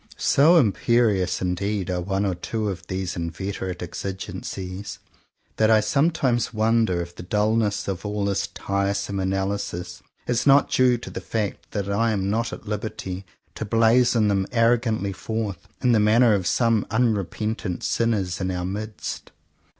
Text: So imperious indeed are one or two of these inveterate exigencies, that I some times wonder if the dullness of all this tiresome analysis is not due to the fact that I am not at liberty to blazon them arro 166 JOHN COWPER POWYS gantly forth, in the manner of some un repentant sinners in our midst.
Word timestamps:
So 0.17 0.57
imperious 0.57 1.43
indeed 1.43 1.91
are 1.91 2.01
one 2.01 2.25
or 2.25 2.33
two 2.33 2.69
of 2.69 2.87
these 2.87 3.15
inveterate 3.15 3.83
exigencies, 3.83 4.97
that 5.57 5.69
I 5.69 5.79
some 5.79 6.09
times 6.09 6.51
wonder 6.51 7.01
if 7.03 7.15
the 7.15 7.21
dullness 7.21 7.87
of 7.87 8.03
all 8.03 8.25
this 8.25 8.47
tiresome 8.47 9.19
analysis 9.19 10.01
is 10.25 10.47
not 10.47 10.71
due 10.71 10.97
to 10.97 11.11
the 11.11 11.21
fact 11.21 11.69
that 11.69 11.87
I 11.87 12.09
am 12.13 12.31
not 12.31 12.51
at 12.51 12.67
liberty 12.67 13.27
to 13.53 13.63
blazon 13.63 14.27
them 14.27 14.47
arro 14.47 14.83
166 14.83 14.83
JOHN 14.83 14.91
COWPER 14.91 14.91
POWYS 14.91 14.97
gantly 14.97 15.15
forth, 15.15 15.67
in 15.83 15.91
the 15.91 15.99
manner 15.99 16.33
of 16.33 16.47
some 16.47 16.87
un 16.89 17.13
repentant 17.13 17.83
sinners 17.83 18.41
in 18.41 18.49
our 18.49 18.65
midst. 18.65 19.29